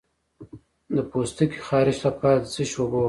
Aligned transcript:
د 0.95 0.97
پوستکي 1.09 1.59
خارښ 1.67 1.97
لپاره 2.07 2.39
د 2.41 2.45
څه 2.53 2.63
شي 2.69 2.77
اوبه 2.79 2.93
وکاروم؟ 2.97 2.99